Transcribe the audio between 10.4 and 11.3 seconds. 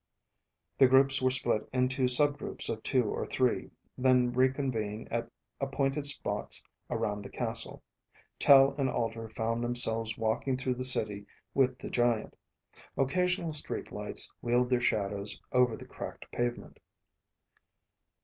through the city